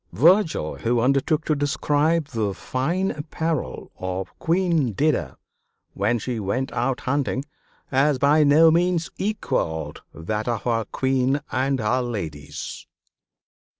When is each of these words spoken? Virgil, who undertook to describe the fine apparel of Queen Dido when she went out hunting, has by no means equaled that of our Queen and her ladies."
Virgil, 0.13 0.77
who 0.77 0.99
undertook 0.99 1.45
to 1.45 1.53
describe 1.53 2.29
the 2.29 2.55
fine 2.55 3.11
apparel 3.11 3.91
of 3.99 4.33
Queen 4.39 4.93
Dido 4.93 5.35
when 5.93 6.17
she 6.17 6.39
went 6.39 6.71
out 6.71 7.01
hunting, 7.01 7.45
has 7.91 8.17
by 8.17 8.43
no 8.43 8.71
means 8.71 9.11
equaled 9.19 10.01
that 10.11 10.47
of 10.47 10.65
our 10.65 10.85
Queen 10.85 11.39
and 11.51 11.79
her 11.79 12.01
ladies." 12.01 12.87